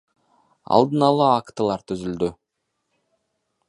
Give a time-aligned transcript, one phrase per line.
[0.77, 2.35] Алдын ала актылар түзүлдү.